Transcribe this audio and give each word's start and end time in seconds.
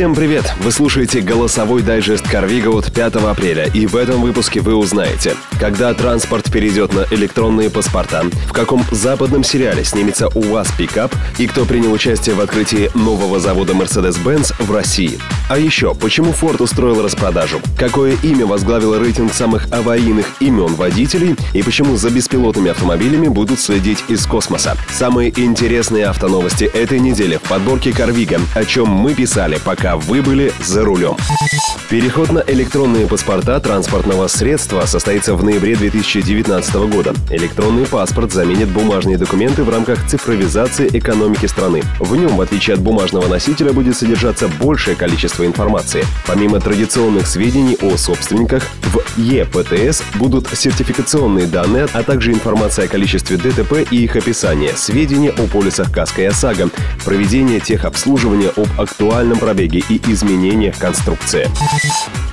Всем 0.00 0.14
привет! 0.14 0.54
Вы 0.60 0.72
слушаете 0.72 1.20
голосовой 1.20 1.82
дайджест 1.82 2.24
Carvigo 2.24 2.78
от 2.78 2.90
5 2.90 3.16
апреля, 3.16 3.66
и 3.66 3.84
в 3.84 3.96
этом 3.96 4.22
выпуске 4.22 4.62
вы 4.62 4.74
узнаете, 4.74 5.34
когда 5.58 5.92
транспорт 5.92 6.50
перейдет 6.50 6.94
на 6.94 7.04
электронные 7.10 7.68
паспорта, 7.68 8.24
в 8.46 8.52
каком 8.54 8.82
западном 8.90 9.44
сериале 9.44 9.84
снимется 9.84 10.28
УАЗ 10.28 10.72
пикап 10.78 11.14
и 11.36 11.46
кто 11.46 11.66
принял 11.66 11.92
участие 11.92 12.34
в 12.34 12.40
открытии 12.40 12.90
нового 12.94 13.40
завода 13.40 13.74
Mercedes-Benz 13.74 14.54
в 14.58 14.72
России. 14.72 15.18
А 15.50 15.58
еще, 15.58 15.94
почему 15.94 16.30
Ford 16.30 16.62
устроил 16.62 17.02
распродажу, 17.02 17.60
какое 17.76 18.16
имя 18.22 18.46
возглавило 18.46 18.98
рейтинг 18.98 19.34
самых 19.34 19.70
аварийных 19.70 20.24
имен 20.40 20.76
водителей 20.76 21.36
и 21.52 21.62
почему 21.62 21.96
за 21.96 22.08
беспилотными 22.08 22.70
автомобилями 22.70 23.28
будут 23.28 23.60
следить 23.60 24.02
из 24.08 24.24
космоса. 24.24 24.78
Самые 24.88 25.28
интересные 25.38 26.06
автоновости 26.06 26.64
этой 26.64 27.00
недели 27.00 27.36
в 27.36 27.42
подборке 27.42 27.90
Carvigo, 27.90 28.40
о 28.54 28.64
чем 28.64 28.88
мы 28.88 29.12
писали, 29.12 29.60
пока 29.62 29.89
вы 29.96 30.22
были 30.22 30.52
за 30.60 30.84
рулем. 30.84 31.16
Переход 31.88 32.30
на 32.30 32.44
электронные 32.46 33.06
паспорта 33.06 33.58
транспортного 33.58 34.28
средства 34.28 34.86
состоится 34.86 35.34
в 35.34 35.42
ноябре 35.42 35.74
2019 35.74 36.74
года. 36.88 37.14
Электронный 37.30 37.86
паспорт 37.86 38.32
заменит 38.32 38.68
бумажные 38.68 39.18
документы 39.18 39.64
в 39.64 39.70
рамках 39.70 40.06
цифровизации 40.06 40.88
экономики 40.92 41.46
страны. 41.46 41.82
В 41.98 42.14
нем, 42.14 42.36
в 42.36 42.40
отличие 42.40 42.74
от 42.74 42.80
бумажного 42.80 43.26
носителя, 43.26 43.72
будет 43.72 43.96
содержаться 43.96 44.48
большее 44.60 44.94
количество 44.94 45.44
информации. 45.44 46.04
Помимо 46.26 46.60
традиционных 46.60 47.26
сведений 47.26 47.76
о 47.82 47.96
собственниках, 47.96 48.62
в 48.92 49.18
ЕПТС 49.18 50.02
будут 50.14 50.46
сертификационные 50.52 51.46
данные, 51.46 51.88
а 51.92 52.02
также 52.02 52.32
информация 52.32 52.84
о 52.84 52.88
количестве 52.88 53.36
ДТП 53.36 53.86
и 53.90 54.04
их 54.04 54.14
описание, 54.14 54.76
сведения 54.76 55.30
о 55.30 55.46
полисах 55.46 55.92
КАСКО 55.92 56.22
и 56.22 56.26
ОСАГО, 56.26 56.70
проведение 57.04 57.60
техобслуживания 57.60 58.50
об 58.56 58.68
актуальном 58.80 59.38
пробеге 59.38 59.69
и 59.78 60.00
изменениях 60.10 60.78
конструкции. 60.78 61.48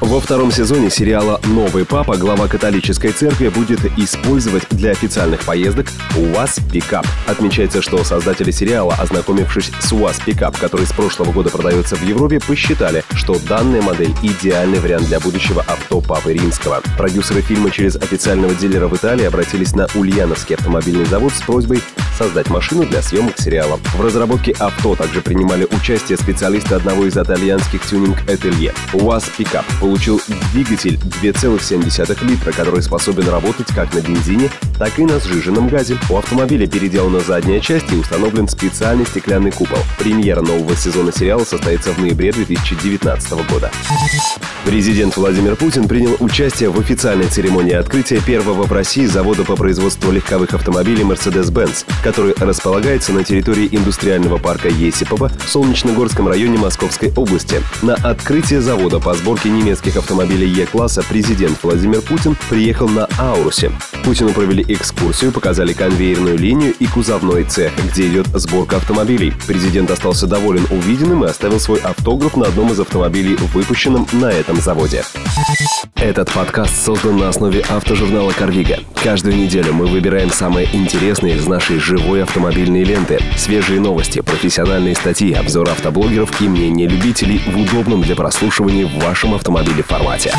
Во 0.00 0.20
втором 0.20 0.52
сезоне 0.52 0.90
сериала 0.90 1.40
«Новый 1.44 1.84
папа» 1.84 2.16
глава 2.16 2.48
католической 2.48 3.12
церкви 3.12 3.48
будет 3.48 3.80
использовать 3.98 4.68
для 4.70 4.90
официальных 4.90 5.40
поездок 5.42 5.86
УАЗ 6.16 6.58
Пикап. 6.72 7.06
Отмечается, 7.26 7.82
что 7.82 8.04
создатели 8.04 8.50
сериала, 8.50 8.94
ознакомившись 8.94 9.70
с 9.80 9.92
УАЗ 9.92 10.20
Пикап, 10.24 10.58
который 10.58 10.86
с 10.86 10.92
прошлого 10.92 11.32
года 11.32 11.50
продается 11.50 11.96
в 11.96 12.02
Европе, 12.02 12.40
посчитали, 12.46 13.04
что 13.14 13.38
данная 13.48 13.82
модель– 13.82 14.14
идеальный 14.22 14.80
вариант 14.80 15.06
для 15.06 15.18
будущего 15.20 15.62
авто 15.62 16.00
Папы 16.00 16.34
Римского. 16.34 16.82
Продюсеры 16.96 17.40
фильма 17.40 17.70
через 17.70 17.96
официального 17.96 18.54
дилера 18.54 18.88
в 18.88 18.96
Италии 18.96 19.24
обратились 19.24 19.74
на 19.74 19.86
Ульяновский 19.94 20.56
автомобильный 20.56 21.06
завод 21.06 21.32
с 21.32 21.40
просьбой 21.42 21.82
создать 22.16 22.48
машину 22.48 22.86
для 22.86 23.02
съемок 23.02 23.38
сериала. 23.38 23.78
В 23.94 24.00
разработке 24.00 24.52
авто 24.58 24.96
также 24.96 25.20
принимали 25.20 25.66
участие 25.70 26.18
специалисты 26.18 26.74
одного 26.74 27.06
из 27.06 27.16
итальянских 27.16 27.82
тюнинг-ателье. 27.86 28.72
УАЗ 28.92 29.30
Пикап 29.36 29.64
получил 29.80 30.20
двигатель 30.52 30.98
2,7 31.22 32.26
литра, 32.26 32.52
который 32.52 32.82
способен 32.82 33.28
работать 33.28 33.68
как 33.68 33.92
на 33.94 34.00
бензине, 34.00 34.50
так 34.78 34.98
и 34.98 35.04
на 35.04 35.20
сжиженном 35.20 35.68
газе. 35.68 35.98
У 36.08 36.16
автомобиля 36.16 36.66
переделана 36.66 37.20
задняя 37.20 37.60
часть 37.60 37.92
и 37.92 37.96
установлен 37.96 38.48
специальный 38.48 39.06
стеклянный 39.06 39.52
купол. 39.52 39.78
Премьера 39.98 40.40
нового 40.40 40.74
сезона 40.74 41.12
сериала 41.12 41.44
состоится 41.44 41.92
в 41.92 41.98
ноябре 41.98 42.32
2019 42.32 43.32
года. 43.50 43.70
Президент 44.64 45.16
Владимир 45.16 45.54
Путин 45.54 45.86
принял 45.86 46.16
участие 46.18 46.70
в 46.70 46.80
официальной 46.80 47.28
церемонии 47.28 47.74
открытия 47.74 48.20
первого 48.20 48.64
в 48.64 48.72
России 48.72 49.06
завода 49.06 49.44
по 49.44 49.54
производству 49.54 50.10
легковых 50.10 50.54
автомобилей 50.54 51.04
Mercedes-Benz, 51.04 51.84
который 52.06 52.36
располагается 52.38 53.12
на 53.12 53.24
территории 53.24 53.68
индустриального 53.68 54.38
парка 54.38 54.68
Есипова 54.68 55.28
в 55.28 55.48
Солнечногорском 55.48 56.28
районе 56.28 56.56
Московской 56.56 57.12
области. 57.16 57.60
На 57.82 57.94
открытие 57.94 58.60
завода 58.60 59.00
по 59.00 59.12
сборке 59.14 59.50
немецких 59.50 59.96
автомобилей 59.96 60.46
Е-класса 60.46 61.02
президент 61.08 61.58
Владимир 61.64 62.00
Путин 62.02 62.36
приехал 62.48 62.88
на 62.88 63.08
Аурусе. 63.18 63.72
Путину 64.04 64.30
провели 64.30 64.64
экскурсию, 64.68 65.32
показали 65.32 65.72
конвейерную 65.72 66.38
линию 66.38 66.74
и 66.78 66.86
кузовной 66.86 67.42
цех, 67.42 67.72
где 67.90 68.06
идет 68.06 68.28
сборка 68.34 68.76
автомобилей. 68.76 69.32
Президент 69.48 69.90
остался 69.90 70.28
доволен 70.28 70.64
увиденным 70.70 71.24
и 71.24 71.28
оставил 71.28 71.58
свой 71.58 71.80
автограф 71.80 72.36
на 72.36 72.46
одном 72.46 72.70
из 72.70 72.78
автомобилей, 72.78 73.34
выпущенном 73.52 74.06
на 74.12 74.30
этом 74.30 74.60
заводе. 74.60 75.02
Этот 75.96 76.30
подкаст 76.30 76.84
создан 76.84 77.16
на 77.16 77.30
основе 77.30 77.62
автожурнала 77.68 78.30
«Карвига». 78.30 78.78
Каждую 79.02 79.36
неделю 79.36 79.72
мы 79.72 79.86
выбираем 79.86 80.30
самые 80.30 80.68
интересные 80.72 81.36
из 81.36 81.46
нашей 81.48 81.80
живой 81.96 82.22
автомобильной 82.22 82.84
ленты, 82.84 83.18
свежие 83.36 83.80
новости, 83.80 84.20
профессиональные 84.20 84.94
статьи, 84.94 85.32
обзоры 85.32 85.72
автоблогеров 85.72 86.40
и 86.40 86.48
мнения 86.48 86.86
любителей 86.86 87.40
в 87.46 87.56
удобном 87.56 88.02
для 88.02 88.14
прослушивания 88.14 88.86
в 88.86 89.02
вашем 89.02 89.34
автомобиле 89.34 89.82
формате. 89.82 90.32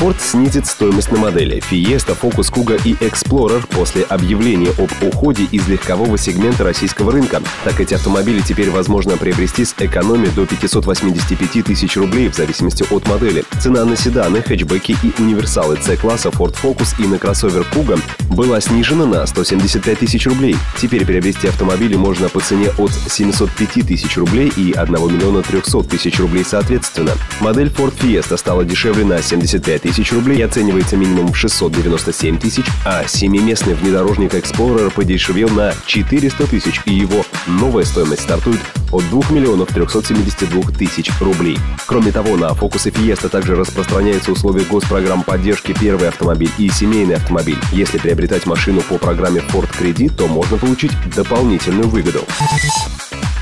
Ford 0.00 0.16
снизит 0.18 0.66
стоимость 0.66 1.12
на 1.12 1.18
модели 1.18 1.62
Fiesta, 1.70 2.16
Focus, 2.18 2.50
Kuga 2.50 2.80
и 2.86 2.94
Explorer 3.04 3.62
после 3.68 4.02
объявления 4.04 4.70
об 4.78 4.90
уходе 5.02 5.44
из 5.52 5.68
легкового 5.68 6.16
сегмента 6.16 6.64
российского 6.64 7.12
рынка. 7.12 7.42
Так 7.64 7.80
эти 7.80 7.92
автомобили 7.92 8.40
теперь 8.40 8.70
возможно 8.70 9.18
приобрести 9.18 9.66
с 9.66 9.74
экономией 9.76 10.30
до 10.30 10.46
585 10.46 11.66
тысяч 11.66 11.98
рублей 11.98 12.30
в 12.30 12.34
зависимости 12.34 12.82
от 12.90 13.06
модели. 13.08 13.44
Цена 13.60 13.84
на 13.84 13.94
седаны, 13.94 14.40
хэтчбеки 14.40 14.96
и 15.02 15.20
универсалы 15.20 15.76
C-класса 15.76 16.30
Ford 16.30 16.56
Focus 16.62 16.94
и 16.98 17.06
на 17.06 17.18
кроссовер 17.18 17.66
Kuga 17.70 18.00
была 18.30 18.58
снижена 18.62 19.04
на 19.04 19.26
175 19.26 19.98
тысяч 19.98 20.26
рублей. 20.26 20.56
Теперь 20.78 21.04
приобрести 21.04 21.48
автомобили 21.48 21.96
можно 21.96 22.30
по 22.30 22.40
цене 22.40 22.70
от 22.78 22.92
705 22.92 23.86
тысяч 23.86 24.16
рублей 24.16 24.50
и 24.56 24.72
1 24.72 24.94
миллиона 24.94 25.42
300 25.42 25.82
тысяч 25.82 26.18
рублей 26.18 26.46
соответственно. 26.48 27.12
Модель 27.40 27.68
Ford 27.68 27.92
Fiesta 28.00 28.38
стала 28.38 28.64
дешевле 28.64 29.04
на 29.04 29.20
75 29.20 29.82
тысяч 29.82 29.89
рублей 30.12 30.44
оценивается 30.44 30.96
минимум 30.96 31.32
в 31.32 31.36
697 31.36 32.38
тысяч, 32.38 32.64
а 32.84 33.06
семиместный 33.06 33.74
внедорожник 33.74 34.34
Explorer 34.34 34.90
подешевел 34.90 35.48
на 35.48 35.74
400 35.86 36.46
тысяч, 36.46 36.80
и 36.84 36.94
его 36.94 37.24
новая 37.46 37.84
стоимость 37.84 38.22
стартует 38.22 38.60
от 38.92 39.08
2 39.10 39.30
миллионов 39.30 39.68
372 39.74 40.62
тысяч 40.78 41.10
рублей. 41.20 41.58
Кроме 41.86 42.12
того, 42.12 42.36
на 42.36 42.50
Focus 42.50 42.88
и 42.88 42.90
Fiesta 42.90 43.28
также 43.28 43.56
распространяются 43.56 44.32
условия 44.32 44.64
госпрограмм 44.64 45.22
поддержки 45.22 45.74
первый 45.78 46.08
автомобиль 46.08 46.50
и 46.58 46.68
семейный 46.68 47.16
автомобиль. 47.16 47.58
Если 47.72 47.98
приобретать 47.98 48.46
машину 48.46 48.82
по 48.82 48.98
программе 48.98 49.40
Ford 49.40 49.68
Credit, 49.70 50.14
то 50.14 50.28
можно 50.28 50.56
получить 50.56 50.92
дополнительную 51.14 51.88
выгоду. 51.88 52.24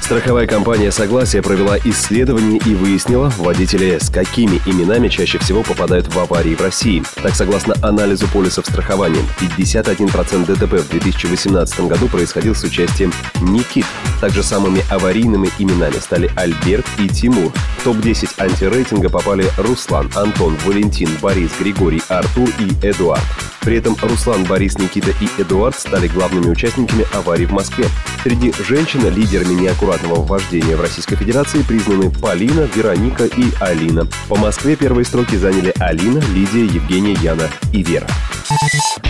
Страховая 0.08 0.46
компания 0.46 0.90
«Согласие» 0.90 1.42
провела 1.42 1.76
исследование 1.84 2.58
и 2.64 2.74
выяснила, 2.74 3.30
водители 3.36 3.98
с 4.00 4.08
какими 4.08 4.58
именами 4.64 5.08
чаще 5.08 5.36
всего 5.36 5.62
попадают 5.62 6.06
в 6.08 6.18
аварии 6.18 6.54
в 6.54 6.62
России. 6.62 7.02
Так, 7.22 7.34
согласно 7.34 7.74
анализу 7.82 8.26
полисов 8.28 8.64
страхования, 8.64 9.20
51% 9.38 10.46
ДТП 10.46 10.82
в 10.82 10.88
2018 10.88 11.80
году 11.80 12.08
происходил 12.08 12.54
с 12.54 12.64
участием 12.64 13.12
Никит. 13.42 13.84
Также 14.18 14.42
самыми 14.42 14.82
аварийными 14.90 15.50
именами 15.58 15.98
стали 15.98 16.30
Альберт 16.36 16.86
и 16.98 17.06
Тимур. 17.06 17.52
В 17.76 17.84
топ-10 17.84 18.30
антирейтинга 18.38 19.10
попали 19.10 19.44
Руслан, 19.58 20.10
Антон, 20.16 20.56
Валентин, 20.64 21.10
Борис, 21.20 21.50
Григорий, 21.60 22.00
Артур 22.08 22.48
и 22.58 22.72
Эдуард. 22.82 23.20
При 23.60 23.76
этом 23.76 23.94
Руслан, 24.00 24.44
Борис, 24.44 24.78
Никита 24.78 25.10
и 25.20 25.42
Эдуард 25.42 25.78
стали 25.78 26.08
главными 26.08 26.48
участниками 26.48 27.04
аварий 27.12 27.44
в 27.44 27.52
Москве. 27.52 27.84
Среди 28.22 28.54
женщин 28.66 29.06
лидерами 29.14 29.52
неаккуратного 29.98 30.22
вождения 30.24 30.76
в 30.76 30.80
Российской 30.80 31.16
Федерации 31.16 31.62
признаны 31.62 32.10
Полина, 32.10 32.68
Вероника 32.74 33.24
и 33.24 33.50
Алина. 33.60 34.06
По 34.28 34.36
Москве 34.36 34.76
первые 34.76 35.04
строки 35.04 35.36
заняли 35.36 35.72
Алина, 35.78 36.20
Лидия, 36.32 36.64
Евгения, 36.64 37.14
Яна 37.14 37.48
и 37.72 37.82
Вера. 37.82 38.06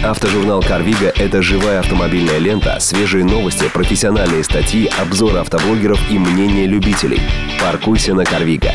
Автожурнал 0.02 0.62
«Карвига»— 0.62 1.12
это 1.16 1.42
живая 1.42 1.80
автомобильная 1.80 2.38
лента, 2.38 2.78
свежие 2.80 3.24
новости, 3.24 3.68
профессиональные 3.72 4.44
статьи, 4.44 4.90
обзоры 5.00 5.38
автоблогеров 5.38 6.00
и 6.10 6.18
мнения 6.18 6.66
любителей. 6.66 7.20
Паркуйся 7.60 8.14
на 8.14 8.24
«Карвига». 8.24 8.72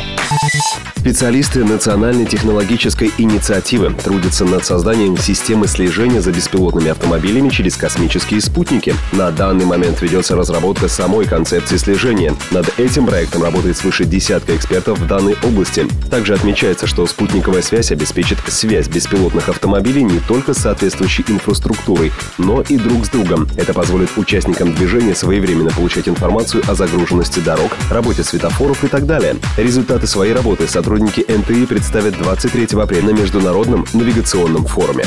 Специалисты 1.04 1.66
Национальной 1.66 2.26
технологической 2.26 3.12
инициативы 3.18 3.94
трудятся 3.94 4.46
над 4.46 4.64
созданием 4.64 5.18
системы 5.18 5.68
слежения 5.68 6.22
за 6.22 6.32
беспилотными 6.32 6.92
автомобилями 6.92 7.50
через 7.50 7.76
космические 7.76 8.40
спутники. 8.40 8.96
На 9.12 9.30
данный 9.30 9.66
момент 9.66 10.02
ведется 10.02 10.38
разработка 10.38 10.88
самой 10.88 11.26
концепции 11.26 11.76
слежения. 11.76 12.34
Над 12.52 12.80
этим 12.80 13.06
проектом 13.06 13.44
работает 13.44 13.76
свыше 13.76 14.06
десятка 14.06 14.56
экспертов 14.56 14.98
в 14.98 15.06
данной 15.06 15.36
области. 15.44 15.86
Также 16.10 16.36
отмечается, 16.36 16.88
что 16.88 17.06
спутниковая 17.06 17.64
связь 17.64 17.92
обеспечит 17.92 18.38
связь 18.48 18.88
беспилотных 18.88 19.50
автомобилей 19.50 20.04
не 20.04 20.20
только 20.20 20.54
с 20.54 20.60
соответствующей 20.60 21.26
инфраструктурой, 21.28 22.14
но 22.38 22.62
и 22.62 22.78
друг 22.78 23.06
с 23.06 23.10
другом. 23.10 23.50
Это 23.58 23.74
позволит 23.74 24.10
участникам 24.16 24.74
движения 24.74 25.16
своевременно 25.16 25.72
получать 25.72 26.08
информацию 26.08 26.64
о 26.66 26.76
загруженности 26.76 27.42
дорог, 27.42 27.74
работе 27.92 28.24
светофоров 28.24 28.86
и 28.86 28.88
так 28.88 29.06
далее. 29.06 29.36
Результаты 29.58 30.08
своей 30.08 30.34
работы 30.34 30.66
сотрудники 30.94 31.26
НТИ 31.28 31.66
представят 31.66 32.14
23 32.20 32.80
апреля 32.80 33.06
на 33.06 33.20
Международном 33.20 33.84
навигационном 33.94 34.66
форуме. 34.68 35.04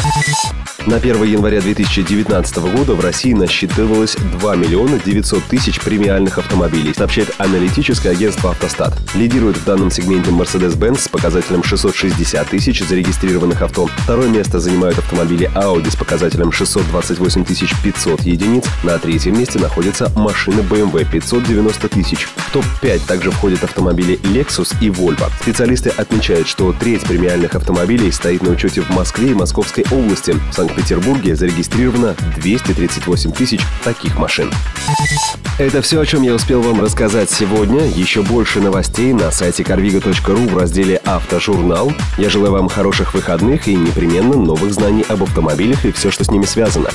На 0.87 0.99
1 0.99 1.21
января 1.25 1.61
2019 1.61 2.59
года 2.59 2.95
в 2.95 3.01
России 3.01 3.33
насчитывалось 3.33 4.15
2 4.39 4.55
миллиона 4.55 5.01
900 5.05 5.43
тысяч 5.43 5.81
премиальных 5.81 6.39
автомобилей, 6.39 6.95
сообщает 6.95 7.35
аналитическое 7.39 8.13
агентство 8.13 8.51
«Автостат». 8.51 8.97
Лидирует 9.17 9.57
в 9.57 9.65
данном 9.65 9.91
сегменте 9.91 10.31
Mercedes-Benz 10.31 11.01
с 11.01 11.09
показателем 11.09 11.65
660 11.65 12.49
тысяч 12.49 12.85
зарегистрированных 12.85 13.63
авто. 13.63 13.89
Второе 14.05 14.29
место 14.29 14.61
занимают 14.61 14.97
автомобили 14.99 15.51
Audi 15.57 15.91
с 15.91 15.97
показателем 15.97 16.53
628 16.53 17.45
500 17.45 18.21
единиц. 18.21 18.65
На 18.85 18.97
третьем 18.99 19.37
месте 19.37 19.59
находятся 19.59 20.13
машины 20.15 20.61
BMW 20.61 21.05
590 21.11 21.89
тысяч. 21.89 22.29
В 22.37 22.53
топ-5 22.53 23.07
также 23.09 23.33
входят 23.33 23.65
автомобили 23.65 24.21
Lexus 24.21 24.77
и 24.81 24.89
Volvo. 24.91 25.33
Специалисты 25.43 25.89
отмечают, 25.89 26.47
что 26.47 26.73
треть 26.73 27.03
премиальных 27.03 27.57
автомобилей 27.57 28.13
стоит 28.13 28.45
на 28.45 28.51
учете 28.51 28.83
в 28.83 28.91
Москве 28.91 29.33
и 29.33 29.35
Московской 29.35 29.85
области. 29.91 30.31
В 30.31 30.55
Санкт-Петербурге 30.77 31.35
зарегистрировано 31.35 32.15
238 32.37 33.33
тысяч 33.33 33.61
таких 33.83 34.19
машин. 34.19 34.53
Это 35.59 35.81
все, 35.81 36.01
о 36.01 36.07
чем 36.07 36.23
я 36.23 36.35
успел 36.35 36.61
вам 36.61 36.83
рассказать 36.83 37.31
сегодня. 37.31 37.87
Еще 37.87 38.23
больше 38.23 38.61
новостей 38.61 39.15
на 39.15 39.31
сайте 39.31 39.63
carvigo.ru 39.63 40.49
в 40.49 40.57
разделе 40.57 41.01
«Автожурнал». 41.07 41.93
Я 42.19 42.29
желаю 42.29 42.53
вам 42.53 42.69
хороших 42.69 43.15
выходных 43.15 43.69
и 43.69 43.75
непременно 43.75 44.37
новых 44.37 44.75
знаний 44.75 45.05
об 45.09 45.23
автомобилях 45.23 45.85
и 45.87 45.93
все, 45.93 46.11
что 46.11 46.25
с 46.25 46.31
ними 46.31 46.45
связано. 46.45 46.91